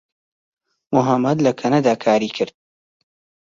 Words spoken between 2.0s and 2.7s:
کاری کرد.